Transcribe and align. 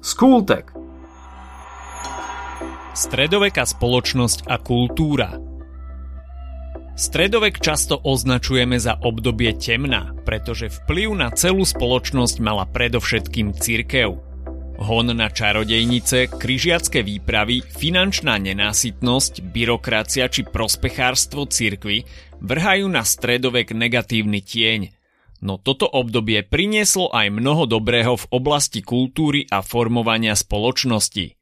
Skultek. 0.00 0.72
Stredoveká 2.96 3.68
spoločnosť 3.68 4.48
a 4.48 4.56
kultúra 4.56 5.36
Stredovek 6.96 7.60
často 7.60 8.00
označujeme 8.00 8.80
za 8.80 8.96
obdobie 8.96 9.52
temna, 9.60 10.16
pretože 10.24 10.72
vplyv 10.72 11.08
na 11.20 11.28
celú 11.36 11.68
spoločnosť 11.68 12.40
mala 12.40 12.64
predovšetkým 12.64 13.52
cirkev. 13.60 14.16
Hon 14.80 15.12
na 15.12 15.28
čarodejnice, 15.28 16.32
kryžiacké 16.32 17.04
výpravy, 17.04 17.60
finančná 17.60 18.40
nenásytnosť, 18.40 19.52
byrokracia 19.52 20.32
či 20.32 20.48
prospechárstvo 20.48 21.44
cirkvy 21.44 22.08
vrhajú 22.40 22.88
na 22.88 23.04
stredovek 23.04 23.76
negatívny 23.76 24.40
tieň– 24.40 24.80
No 25.40 25.56
toto 25.56 25.88
obdobie 25.88 26.44
prinieslo 26.44 27.08
aj 27.08 27.32
mnoho 27.32 27.64
dobrého 27.64 28.12
v 28.12 28.28
oblasti 28.28 28.84
kultúry 28.84 29.48
a 29.48 29.64
formovania 29.64 30.36
spoločnosti. 30.36 31.40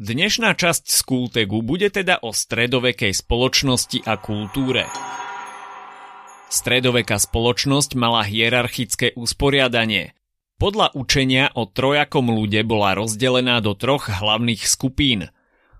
Dnešná 0.00 0.56
časť 0.56 0.88
z 0.88 1.00
Kultegu 1.04 1.60
bude 1.60 1.92
teda 1.92 2.24
o 2.24 2.32
stredovekej 2.32 3.12
spoločnosti 3.12 4.00
a 4.08 4.16
kultúre. 4.16 4.88
Stredoveká 6.48 7.20
spoločnosť 7.20 8.00
mala 8.00 8.24
hierarchické 8.24 9.12
usporiadanie. 9.12 10.16
Podľa 10.56 10.96
učenia 10.96 11.52
o 11.52 11.68
trojakom 11.68 12.32
ľude 12.32 12.64
bola 12.64 12.96
rozdelená 12.96 13.60
do 13.60 13.76
troch 13.76 14.08
hlavných 14.08 14.64
skupín. 14.64 15.28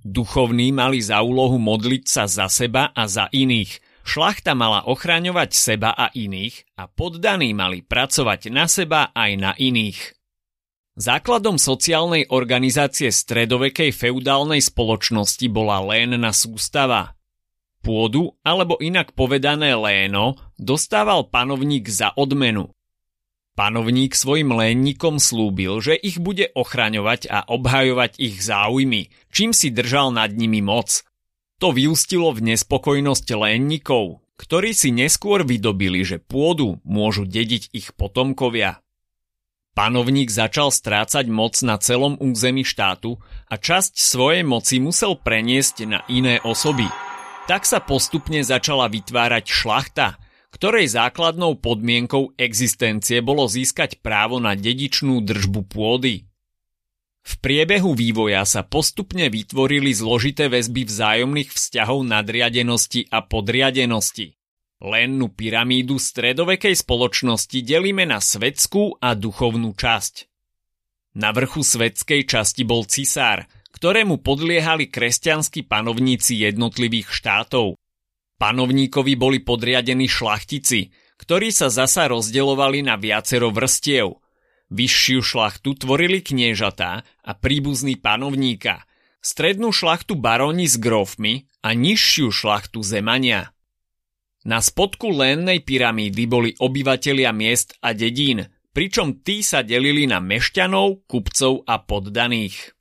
Duchovní 0.04 0.68
mali 0.68 1.00
za 1.00 1.24
úlohu 1.24 1.56
modliť 1.56 2.04
sa 2.04 2.28
za 2.28 2.52
seba 2.52 2.92
a 2.92 3.08
za 3.08 3.32
iných– 3.32 3.72
Šlachta 4.04 4.52
mala 4.52 4.84
ochraňovať 4.84 5.50
seba 5.56 5.96
a 5.96 6.12
iných 6.12 6.76
a 6.76 6.84
poddaní 6.92 7.56
mali 7.56 7.80
pracovať 7.80 8.52
na 8.52 8.68
seba 8.68 9.08
aj 9.16 9.30
na 9.40 9.52
iných. 9.56 10.12
Základom 11.00 11.56
sociálnej 11.56 12.28
organizácie 12.28 13.08
stredovekej 13.08 13.96
feudálnej 13.96 14.60
spoločnosti 14.60 15.48
bola 15.48 15.80
lénna 15.82 16.36
sústava. 16.36 17.16
Pôdu, 17.80 18.36
alebo 18.44 18.76
inak 18.78 19.16
povedané 19.16 19.72
léno, 19.72 20.36
dostával 20.60 21.26
panovník 21.32 21.88
za 21.88 22.12
odmenu. 22.12 22.70
Panovník 23.56 24.12
svojim 24.12 24.52
lénnikom 24.52 25.16
slúbil, 25.16 25.80
že 25.80 25.96
ich 25.96 26.20
bude 26.20 26.52
ochraňovať 26.52 27.32
a 27.32 27.48
obhajovať 27.48 28.20
ich 28.20 28.36
záujmy, 28.44 29.08
čím 29.32 29.56
si 29.56 29.72
držal 29.72 30.12
nad 30.12 30.28
nimi 30.28 30.60
moc– 30.60 31.00
to 31.58 31.70
vyústilo 31.70 32.34
v 32.34 32.54
nespokojnosť 32.54 33.26
lénnikov, 33.34 34.24
ktorí 34.36 34.74
si 34.74 34.90
neskôr 34.90 35.46
vydobili, 35.46 36.02
že 36.02 36.18
pôdu 36.18 36.82
môžu 36.82 37.24
dediť 37.24 37.70
ich 37.70 37.94
potomkovia. 37.94 38.82
Panovník 39.74 40.30
začal 40.30 40.70
strácať 40.70 41.26
moc 41.26 41.58
na 41.66 41.74
celom 41.82 42.14
území 42.22 42.62
štátu 42.62 43.18
a 43.50 43.58
časť 43.58 43.98
svojej 43.98 44.46
moci 44.46 44.78
musel 44.78 45.18
preniesť 45.18 45.76
na 45.90 46.00
iné 46.06 46.38
osoby. 46.46 46.86
Tak 47.50 47.66
sa 47.66 47.82
postupne 47.82 48.38
začala 48.46 48.86
vytvárať 48.86 49.44
šlachta, 49.50 50.14
ktorej 50.54 50.94
základnou 50.94 51.58
podmienkou 51.58 52.38
existencie 52.38 53.18
bolo 53.18 53.50
získať 53.50 53.98
právo 53.98 54.38
na 54.38 54.54
dedičnú 54.54 55.18
držbu 55.26 55.66
pôdy. 55.66 56.30
V 57.24 57.40
priebehu 57.40 57.96
vývoja 57.96 58.44
sa 58.44 58.60
postupne 58.68 59.32
vytvorili 59.32 59.96
zložité 59.96 60.52
väzby 60.52 60.84
vzájomných 60.84 61.48
vzťahov 61.56 62.04
nadriadenosti 62.04 63.08
a 63.08 63.24
podriadenosti. 63.24 64.36
Lennú 64.84 65.32
pyramídu 65.32 65.96
stredovekej 65.96 66.76
spoločnosti 66.76 67.64
delíme 67.64 68.04
na 68.04 68.20
svetskú 68.20 69.00
a 69.00 69.16
duchovnú 69.16 69.72
časť. 69.72 70.28
Na 71.16 71.32
vrchu 71.32 71.64
svetskej 71.64 72.28
časti 72.28 72.68
bol 72.68 72.84
cisár, 72.84 73.48
ktorému 73.72 74.20
podliehali 74.20 74.92
kresťanskí 74.92 75.64
panovníci 75.64 76.44
jednotlivých 76.44 77.08
štátov. 77.08 77.80
Panovníkovi 78.36 79.16
boli 79.16 79.40
podriadení 79.40 80.04
šlachtici, 80.12 80.92
ktorí 81.16 81.48
sa 81.48 81.72
zasa 81.72 82.04
rozdeľovali 82.12 82.84
na 82.84 83.00
viacero 83.00 83.48
vrstiev– 83.48 84.12
Vyššiu 84.74 85.22
šlachtu 85.22 85.78
tvorili 85.78 86.18
kniežatá 86.18 87.06
a 87.06 87.32
príbuzní 87.38 87.94
panovníka, 87.94 88.82
strednú 89.22 89.70
šlachtu 89.70 90.18
baróni 90.18 90.66
s 90.66 90.82
grofmi 90.82 91.46
a 91.62 91.78
nižšiu 91.78 92.34
šlachtu 92.34 92.82
zemania. 92.82 93.54
Na 94.42 94.58
spodku 94.58 95.14
lénnej 95.14 95.62
pyramídy 95.62 96.26
boli 96.26 96.50
obyvatelia 96.58 97.30
miest 97.30 97.78
a 97.86 97.94
dedín, 97.94 98.50
pričom 98.74 99.22
tí 99.22 99.46
sa 99.46 99.62
delili 99.62 100.10
na 100.10 100.18
mešťanov, 100.18 101.06
kupcov 101.06 101.62
a 101.70 101.78
poddaných. 101.78 102.74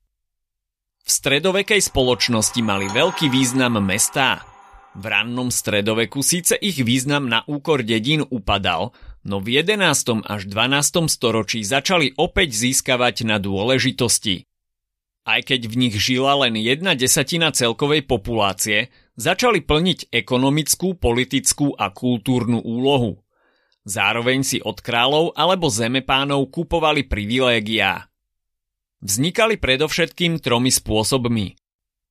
V 1.06 1.10
stredovekej 1.14 1.78
spoločnosti 1.78 2.58
mali 2.66 2.90
veľký 2.90 3.30
význam 3.30 3.78
mestá. 3.86 4.42
V 4.94 5.10
rannom 5.10 5.50
stredoveku 5.50 6.22
síce 6.22 6.54
ich 6.54 6.78
význam 6.78 7.26
na 7.26 7.42
úkor 7.50 7.82
dedín 7.82 8.22
upadal, 8.30 8.94
no 9.26 9.42
v 9.42 9.66
11. 9.66 10.22
až 10.22 10.42
12. 10.46 11.10
storočí 11.10 11.66
začali 11.66 12.14
opäť 12.14 12.54
získavať 12.54 13.26
na 13.26 13.42
dôležitosti. 13.42 14.46
Aj 15.26 15.42
keď 15.42 15.66
v 15.66 15.76
nich 15.88 15.96
žila 15.98 16.46
len 16.46 16.54
jedna 16.62 16.94
desatina 16.94 17.50
celkovej 17.50 18.06
populácie, 18.06 18.94
začali 19.18 19.66
plniť 19.66 20.14
ekonomickú, 20.14 20.94
politickú 20.94 21.74
a 21.74 21.90
kultúrnu 21.90 22.62
úlohu. 22.62 23.18
Zároveň 23.90 24.46
si 24.46 24.62
od 24.62 24.78
kráľov 24.78 25.34
alebo 25.34 25.74
zemepánov 25.74 26.54
kupovali 26.54 27.10
privilégiá. 27.10 28.14
Vznikali 29.02 29.58
predovšetkým 29.58 30.38
tromi 30.38 30.70
spôsobmi. 30.70 31.63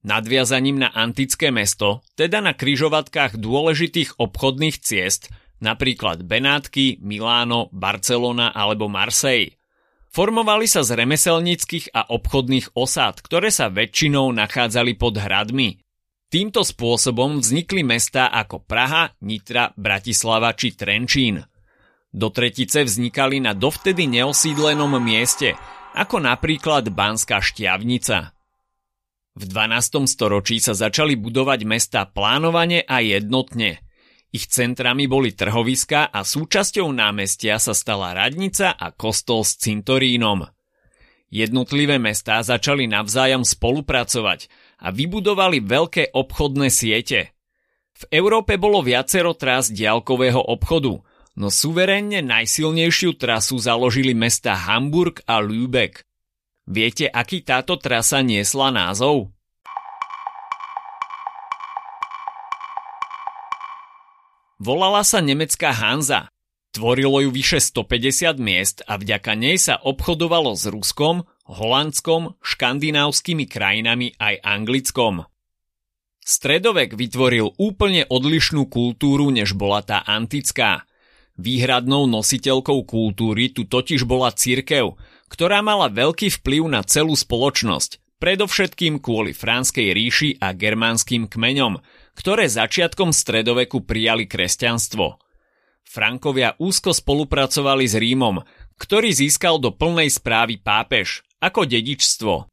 Nadviazaním 0.02 0.82
na 0.82 0.90
antické 0.90 1.54
mesto, 1.54 2.02
teda 2.18 2.42
na 2.42 2.52
kryžovatkách 2.54 3.38
dôležitých 3.38 4.18
obchodných 4.18 4.78
ciest– 4.82 5.28
napríklad 5.62 6.26
Benátky, 6.26 6.98
Miláno, 7.00 7.70
Barcelona 7.70 8.50
alebo 8.50 8.90
Marseille. 8.90 9.54
Formovali 10.12 10.68
sa 10.68 10.84
z 10.84 10.92
remeselnických 10.98 11.96
a 11.96 12.12
obchodných 12.12 12.76
osád, 12.76 13.24
ktoré 13.24 13.48
sa 13.48 13.72
väčšinou 13.72 14.28
nachádzali 14.36 14.98
pod 15.00 15.16
hradmi. 15.16 15.80
Týmto 16.28 16.66
spôsobom 16.68 17.40
vznikli 17.40 17.80
mestá 17.80 18.28
ako 18.28 18.60
Praha, 18.60 19.16
Nitra, 19.24 19.72
Bratislava 19.72 20.52
či 20.52 20.76
Trenčín. 20.76 21.40
Do 22.12 22.28
tretice 22.28 22.84
vznikali 22.84 23.40
na 23.40 23.56
dovtedy 23.56 24.04
neosídlenom 24.04 25.00
mieste, 25.00 25.56
ako 25.96 26.20
napríklad 26.20 26.92
Banská 26.92 27.40
šťavnica. 27.40 28.36
V 29.32 29.44
12. 29.48 30.04
storočí 30.04 30.60
sa 30.60 30.76
začali 30.76 31.16
budovať 31.16 31.60
mesta 31.64 32.04
plánovane 32.04 32.84
a 32.84 33.00
jednotne– 33.00 33.78
ich 34.32 34.48
centrami 34.48 35.04
boli 35.04 35.36
trhoviska 35.36 36.08
a 36.08 36.24
súčasťou 36.24 36.88
námestia 36.88 37.60
sa 37.60 37.76
stala 37.76 38.16
radnica 38.16 38.72
a 38.72 38.88
kostol 38.88 39.44
s 39.44 39.60
cintorínom. 39.60 40.48
Jednotlivé 41.28 42.00
mestá 42.00 42.40
začali 42.40 42.88
navzájom 42.88 43.44
spolupracovať 43.44 44.48
a 44.80 44.88
vybudovali 44.88 45.60
veľké 45.60 46.16
obchodné 46.16 46.72
siete. 46.72 47.36
V 47.92 48.02
Európe 48.08 48.56
bolo 48.56 48.80
viacero 48.80 49.36
trás 49.36 49.68
diaľkového 49.68 50.40
obchodu, 50.40 51.04
no 51.36 51.48
suverénne 51.52 52.24
najsilnejšiu 52.24 53.20
trasu 53.20 53.60
založili 53.60 54.16
mesta 54.16 54.56
Hamburg 54.56 55.20
a 55.28 55.44
Lübeck. 55.44 56.08
Viete, 56.62 57.10
aký 57.10 57.42
táto 57.42 57.74
trasa 57.74 58.22
niesla 58.22 58.70
názov? 58.70 59.34
Volala 64.62 65.02
sa 65.02 65.18
nemecká 65.18 65.74
Hanza. 65.74 66.30
Tvorilo 66.70 67.18
ju 67.18 67.34
vyše 67.34 67.58
150 67.58 68.38
miest 68.38 68.86
a 68.86 68.94
vďaka 68.94 69.34
nej 69.34 69.58
sa 69.58 69.74
obchodovalo 69.82 70.54
s 70.54 70.70
Ruskom, 70.70 71.26
Holandskom, 71.50 72.38
škandinávskymi 72.38 73.50
krajinami 73.50 74.14
aj 74.22 74.38
Anglickom. 74.46 75.26
Stredovek 76.22 76.94
vytvoril 76.94 77.58
úplne 77.58 78.06
odlišnú 78.06 78.70
kultúru, 78.70 79.34
než 79.34 79.58
bola 79.58 79.82
tá 79.82 80.06
antická. 80.06 80.86
Výhradnou 81.34 82.06
nositeľkou 82.06 82.86
kultúry 82.86 83.50
tu 83.50 83.66
totiž 83.66 84.06
bola 84.06 84.30
cirkev, 84.30 84.94
ktorá 85.32 85.64
mala 85.64 85.88
veľký 85.88 86.28
vplyv 86.44 86.68
na 86.68 86.84
celú 86.84 87.16
spoločnosť, 87.16 88.20
predovšetkým 88.20 89.00
kvôli 89.00 89.32
Franskej 89.32 89.96
ríši 89.96 90.36
a 90.36 90.52
germánskym 90.52 91.24
kmeňom, 91.24 91.80
ktoré 92.12 92.52
začiatkom 92.52 93.16
stredoveku 93.16 93.80
prijali 93.88 94.28
kresťanstvo. 94.28 95.16
Frankovia 95.88 96.52
úzko 96.60 96.92
spolupracovali 96.92 97.88
s 97.88 97.96
Rímom, 97.96 98.44
ktorý 98.76 99.08
získal 99.08 99.56
do 99.56 99.72
plnej 99.72 100.12
správy 100.12 100.60
pápež 100.60 101.24
ako 101.40 101.64
dedičstvo. 101.64 102.52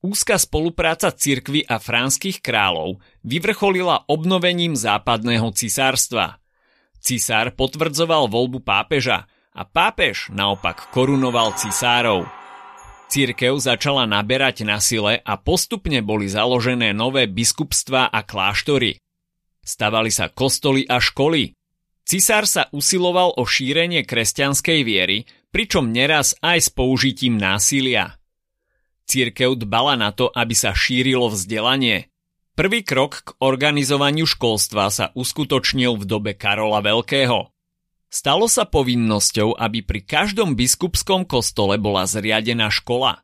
Úzka 0.00 0.40
spolupráca 0.40 1.12
cirkvy 1.12 1.68
a 1.68 1.76
franských 1.76 2.40
kráľov 2.40 3.04
vyvrcholila 3.20 4.08
obnovením 4.08 4.72
západného 4.72 5.52
cisárstva. 5.52 6.40
Cisár 6.96 7.52
potvrdzoval 7.52 8.32
voľbu 8.32 8.64
pápeža 8.64 9.28
a 9.54 9.62
pápež 9.66 10.30
naopak 10.30 10.90
korunoval 10.94 11.54
cisárov. 11.58 12.26
Církev 13.10 13.58
začala 13.58 14.06
naberať 14.06 14.62
na 14.62 14.78
sile 14.78 15.18
a 15.26 15.34
postupne 15.34 15.98
boli 15.98 16.30
založené 16.30 16.94
nové 16.94 17.26
biskupstvá 17.26 18.06
a 18.06 18.22
kláštory. 18.22 19.02
Stavali 19.66 20.14
sa 20.14 20.30
kostoly 20.30 20.86
a 20.86 21.02
školy. 21.02 21.58
Cisár 22.06 22.46
sa 22.46 22.70
usiloval 22.70 23.34
o 23.34 23.42
šírenie 23.42 24.06
kresťanskej 24.06 24.80
viery, 24.86 25.26
pričom 25.50 25.90
neraz 25.90 26.38
aj 26.38 26.58
s 26.58 26.68
použitím 26.70 27.34
násilia. 27.34 28.14
Církev 29.10 29.58
dbala 29.58 29.98
na 29.98 30.14
to, 30.14 30.30
aby 30.30 30.54
sa 30.54 30.70
šírilo 30.70 31.34
vzdelanie. 31.34 32.06
Prvý 32.54 32.86
krok 32.86 33.26
k 33.26 33.28
organizovaniu 33.42 34.22
školstva 34.22 34.86
sa 34.94 35.10
uskutočnil 35.18 35.98
v 35.98 36.04
dobe 36.06 36.32
Karola 36.38 36.78
Veľkého. 36.78 37.50
Stalo 38.10 38.50
sa 38.50 38.66
povinnosťou, 38.66 39.54
aby 39.54 39.86
pri 39.86 40.02
každom 40.02 40.58
biskupskom 40.58 41.22
kostole 41.22 41.78
bola 41.78 42.10
zriadená 42.10 42.66
škola. 42.66 43.22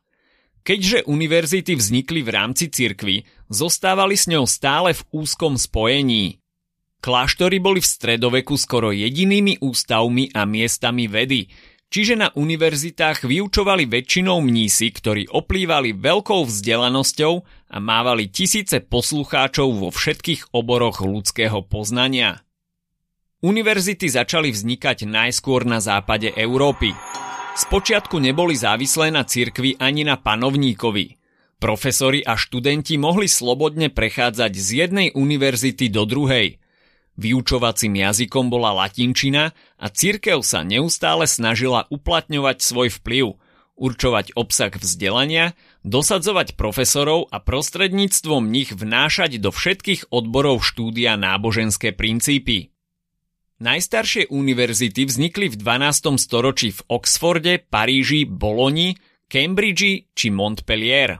Keďže 0.63 1.03
univerzity 1.11 1.75
vznikli 1.75 2.23
v 2.23 2.29
rámci 2.31 2.71
cirkvy, 2.71 3.27
zostávali 3.51 4.15
s 4.15 4.31
ňou 4.31 4.47
stále 4.47 4.95
v 4.95 5.03
úzkom 5.11 5.59
spojení. 5.59 6.39
Kláštory 7.03 7.59
boli 7.59 7.83
v 7.83 7.91
stredoveku 7.91 8.55
skoro 8.55 8.95
jedinými 8.95 9.59
ústavmi 9.59 10.31
a 10.31 10.47
miestami 10.47 11.11
vedy, 11.11 11.51
čiže 11.91 12.15
na 12.15 12.31
univerzitách 12.31 13.27
vyučovali 13.27 13.91
väčšinou 13.91 14.39
mnísi, 14.39 14.87
ktorí 14.91 15.27
oplývali 15.27 15.99
veľkou 15.99 16.47
vzdelanosťou 16.47 17.33
a 17.75 17.77
mávali 17.83 18.31
tisíce 18.31 18.79
poslucháčov 18.79 19.67
vo 19.83 19.89
všetkých 19.91 20.55
oboroch 20.55 21.03
ľudského 21.03 21.59
poznania. 21.67 22.46
Univerzity 23.37 24.09
začali 24.09 24.49
vznikať 24.49 25.05
najskôr 25.05 25.61
na 25.61 25.77
západe 25.77 26.33
Európy. 26.33 26.89
Spočiatku 27.53 28.17
neboli 28.17 28.57
závislé 28.57 29.13
na 29.13 29.29
cirkvi 29.29 29.77
ani 29.77 30.01
na 30.01 30.17
panovníkovi. 30.17 31.21
Profesori 31.61 32.25
a 32.25 32.33
študenti 32.33 32.97
mohli 32.97 33.29
slobodne 33.29 33.93
prechádzať 33.93 34.51
z 34.57 34.67
jednej 34.81 35.07
univerzity 35.13 35.85
do 35.93 36.09
druhej. 36.09 36.57
Vyučovacím 37.13 38.01
jazykom 38.09 38.49
bola 38.49 38.73
latinčina 38.73 39.53
a 39.77 39.85
cirkev 39.93 40.41
sa 40.41 40.65
neustále 40.65 41.29
snažila 41.29 41.85
uplatňovať 41.93 42.57
svoj 42.57 42.89
vplyv, 42.89 43.37
určovať 43.77 44.33
obsah 44.33 44.73
vzdelania, 44.73 45.53
dosadzovať 45.85 46.57
profesorov 46.57 47.29
a 47.29 47.37
prostredníctvom 47.37 48.49
nich 48.49 48.73
vnášať 48.73 49.37
do 49.37 49.53
všetkých 49.53 50.09
odborov 50.09 50.65
štúdia 50.65 51.13
náboženské 51.21 51.93
princípy. 51.93 52.73
Najstaršie 53.57 54.29
univerzity 54.29 55.09
vznikli 55.09 55.49
v 55.49 55.57
12. 55.57 56.21
storočí 56.21 56.77
v 56.77 56.93
Oxforde, 56.93 57.57
Paríži, 57.57 58.29
Boloni, 58.29 58.93
Cambridge 59.25 60.13
či 60.13 60.29
Montpellier. 60.29 61.17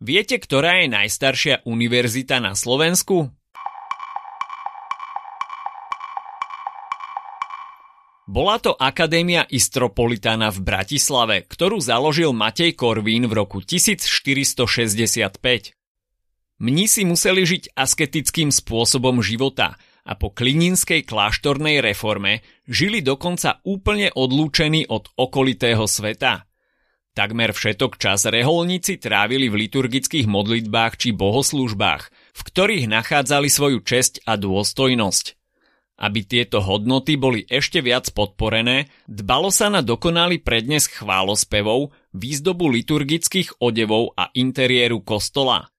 Viete, 0.00 0.40
ktorá 0.40 0.80
je 0.80 0.88
najstaršia 0.88 1.68
univerzita 1.68 2.40
na 2.40 2.56
Slovensku? 2.56 3.28
Bola 8.24 8.56
to 8.56 8.72
Akadémia 8.72 9.44
Istropolitana 9.44 10.48
v 10.48 10.64
Bratislave, 10.64 11.44
ktorú 11.44 11.84
založil 11.84 12.32
Matej 12.32 12.72
Korvín 12.80 13.28
v 13.28 13.44
roku 13.44 13.60
1465. 13.60 15.36
Mnísi 16.64 17.04
museli 17.04 17.44
žiť 17.44 17.76
asketickým 17.76 18.48
spôsobom 18.48 19.20
života– 19.20 19.76
a 20.02 20.18
po 20.18 20.34
klininskej 20.34 21.06
kláštornej 21.06 21.78
reforme 21.78 22.42
žili 22.66 23.00
dokonca 23.04 23.62
úplne 23.62 24.10
odlúčení 24.10 24.90
od 24.90 25.06
okolitého 25.14 25.86
sveta. 25.86 26.46
Takmer 27.12 27.52
všetok 27.52 28.00
čas 28.00 28.24
reholníci 28.24 28.96
trávili 28.96 29.52
v 29.52 29.68
liturgických 29.68 30.24
modlitbách 30.24 30.96
či 30.96 31.08
bohoslúžbách, 31.12 32.02
v 32.08 32.40
ktorých 32.40 32.88
nachádzali 32.88 33.52
svoju 33.52 33.84
česť 33.84 34.24
a 34.24 34.40
dôstojnosť. 34.40 35.36
Aby 36.02 36.24
tieto 36.24 36.64
hodnoty 36.64 37.20
boli 37.20 37.44
ešte 37.46 37.84
viac 37.84 38.10
podporené, 38.10 38.88
dbalo 39.04 39.52
sa 39.52 39.68
na 39.68 39.84
dokonalý 39.84 40.40
prednes 40.40 40.88
chválospevov, 40.88 41.92
výzdobu 42.16 42.72
liturgických 42.72 43.60
odevov 43.60 44.16
a 44.16 44.32
interiéru 44.32 45.04
kostola– 45.04 45.68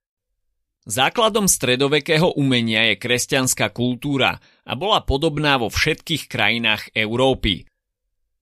Základom 0.83 1.47
stredovekého 1.47 2.35
umenia 2.35 2.91
je 2.91 3.00
kresťanská 3.00 3.71
kultúra 3.71 4.44
a 4.68 4.75
bola 4.75 5.00
podobná 5.00 5.56
vo 5.56 5.71
všetkých 5.71 6.27
krajinách 6.27 6.91
Európy. 6.91 7.63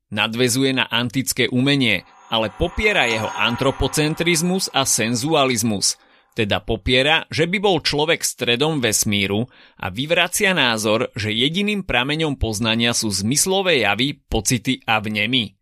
Nadvezuje 0.09 0.73
na 0.73 0.89
antické 0.89 1.45
umenie, 1.53 2.01
ale 2.33 2.49
popiera 2.49 3.05
jeho 3.05 3.29
antropocentrizmus 3.29 4.73
a 4.73 4.89
senzualizmus, 4.89 6.01
teda 6.33 6.65
popiera, 6.65 7.29
že 7.29 7.45
by 7.45 7.61
bol 7.61 7.77
človek 7.83 8.25
stredom 8.25 8.81
vesmíru 8.81 9.45
a 9.77 9.93
vyvracia 9.93 10.57
názor, 10.57 11.13
že 11.13 11.29
jediným 11.29 11.85
prameňom 11.85 12.41
poznania 12.41 12.97
sú 12.97 13.13
zmyslové 13.13 13.85
javy, 13.85 14.17
pocity 14.17 14.81
a 14.89 14.97
vnemy. 14.97 15.53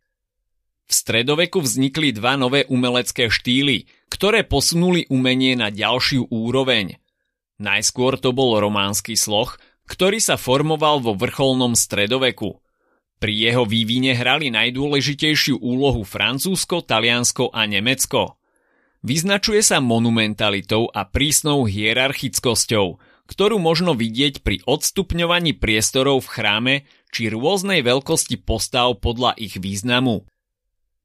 V 0.88 0.92
stredoveku 0.94 1.60
vznikli 1.60 2.16
dva 2.16 2.40
nové 2.40 2.66
umelecké 2.66 3.30
štýly, 3.30 3.86
ktoré 4.10 4.42
posunuli 4.44 5.06
umenie 5.08 5.54
na 5.54 5.70
ďalšiu 5.70 6.28
úroveň. 6.28 6.98
Najskôr 7.62 8.18
to 8.18 8.34
bol 8.34 8.58
románsky 8.58 9.14
sloh, 9.14 9.54
ktorý 9.86 10.18
sa 10.18 10.34
formoval 10.34 11.00
vo 11.00 11.14
vrcholnom 11.14 11.78
stredoveku. 11.78 12.58
Pri 13.20 13.32
jeho 13.36 13.68
vývine 13.68 14.16
hrali 14.16 14.48
najdôležitejšiu 14.48 15.60
úlohu 15.60 16.02
Francúzsko, 16.08 16.80
Taliansko 16.82 17.52
a 17.52 17.68
Nemecko. 17.68 18.40
Vyznačuje 19.04 19.60
sa 19.60 19.80
monumentalitou 19.80 20.88
a 20.88 21.04
prísnou 21.04 21.68
hierarchickosťou, 21.68 23.00
ktorú 23.28 23.56
možno 23.62 23.92
vidieť 23.94 24.42
pri 24.42 24.64
odstupňovaní 24.64 25.54
priestorov 25.56 26.26
v 26.26 26.32
chráme 26.32 26.74
či 27.12 27.28
rôznej 27.30 27.84
veľkosti 27.84 28.40
postav 28.42 28.98
podľa 28.98 29.36
ich 29.36 29.60
významu. 29.60 30.24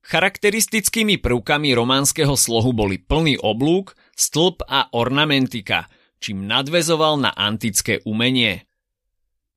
Charakteristickými 0.06 1.18
prvkami 1.18 1.74
románskeho 1.74 2.38
slohu 2.38 2.78
boli 2.78 3.02
plný 3.02 3.42
oblúk, 3.42 3.98
stĺp 4.14 4.62
a 4.70 4.94
ornamentika, 4.94 5.90
čím 6.22 6.46
nadvezoval 6.46 7.18
na 7.18 7.34
antické 7.34 8.06
umenie. 8.06 8.70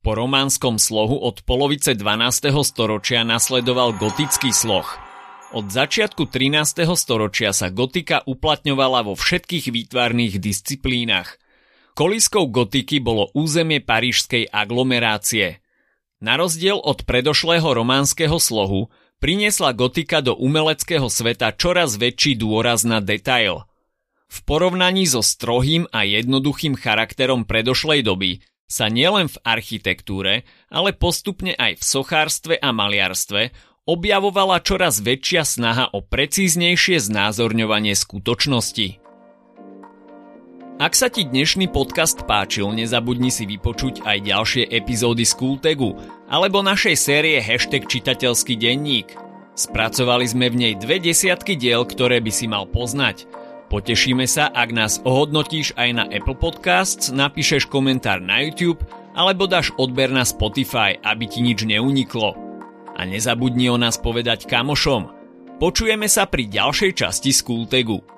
Po 0.00 0.16
románskom 0.16 0.80
slohu 0.80 1.20
od 1.20 1.44
polovice 1.44 1.92
12. 1.92 2.48
storočia 2.64 3.28
nasledoval 3.28 3.92
gotický 4.00 4.48
sloh. 4.56 4.88
Od 5.52 5.68
začiatku 5.68 6.32
13. 6.32 6.88
storočia 6.96 7.52
sa 7.52 7.68
gotika 7.68 8.24
uplatňovala 8.24 9.04
vo 9.04 9.20
všetkých 9.20 9.68
výtvarných 9.68 10.40
disciplínach. 10.40 11.36
Koliskou 11.92 12.48
gotiky 12.48 13.04
bolo 13.04 13.28
územie 13.36 13.84
parížskej 13.84 14.48
aglomerácie. 14.48 15.60
Na 16.24 16.40
rozdiel 16.40 16.80
od 16.80 17.04
predošlého 17.04 17.68
románskeho 17.68 18.40
slohu, 18.40 18.88
priniesla 19.18 19.74
gotika 19.74 20.22
do 20.22 20.34
umeleckého 20.38 21.10
sveta 21.10 21.54
čoraz 21.54 21.98
väčší 21.98 22.38
dôraz 22.38 22.86
na 22.86 23.02
detail. 23.02 23.66
V 24.28 24.38
porovnaní 24.44 25.08
so 25.08 25.24
strohým 25.24 25.88
a 25.90 26.04
jednoduchým 26.04 26.76
charakterom 26.76 27.48
predošlej 27.48 28.04
doby 28.04 28.30
sa 28.68 28.92
nielen 28.92 29.32
v 29.32 29.36
architektúre, 29.42 30.44
ale 30.68 30.92
postupne 30.92 31.56
aj 31.56 31.80
v 31.80 31.82
sochárstve 31.82 32.54
a 32.60 32.68
maliarstve 32.70 33.50
objavovala 33.88 34.60
čoraz 34.60 35.00
väčšia 35.00 35.48
snaha 35.48 35.88
o 35.96 36.04
precíznejšie 36.04 37.00
znázorňovanie 37.00 37.96
skutočnosti. 37.96 39.07
Ak 40.78 40.94
sa 40.94 41.10
ti 41.10 41.26
dnešný 41.26 41.74
podcast 41.74 42.22
páčil, 42.22 42.70
nezabudni 42.70 43.34
si 43.34 43.50
vypočuť 43.50 44.06
aj 44.06 44.18
ďalšie 44.22 44.62
epizódy 44.70 45.26
z 45.26 45.34
Kultegu 45.34 45.98
alebo 46.30 46.62
našej 46.62 46.94
série 46.94 47.42
Hashtag 47.42 47.90
čitateľský 47.90 48.54
denník. 48.54 49.10
Spracovali 49.58 50.30
sme 50.30 50.46
v 50.46 50.54
nej 50.54 50.74
dve 50.78 51.02
desiatky 51.02 51.58
diel, 51.58 51.82
ktoré 51.82 52.22
by 52.22 52.30
si 52.30 52.46
mal 52.46 52.70
poznať. 52.70 53.26
Potešíme 53.74 54.22
sa, 54.30 54.54
ak 54.54 54.70
nás 54.70 55.02
ohodnotíš 55.02 55.74
aj 55.74 55.90
na 55.98 56.04
Apple 56.14 56.38
Podcasts, 56.38 57.10
napíšeš 57.10 57.66
komentár 57.66 58.22
na 58.22 58.38
YouTube 58.46 58.86
alebo 59.18 59.50
dáš 59.50 59.74
odber 59.82 60.14
na 60.14 60.22
Spotify, 60.22 60.94
aby 61.02 61.26
ti 61.26 61.42
nič 61.42 61.66
neuniklo. 61.66 62.38
A 62.94 63.02
nezabudni 63.02 63.66
o 63.66 63.74
nás 63.74 63.98
povedať 63.98 64.46
kamošom. 64.46 65.10
Počujeme 65.58 66.06
sa 66.06 66.30
pri 66.30 66.46
ďalšej 66.46 67.02
časti 67.02 67.34
Skultegu. 67.34 68.17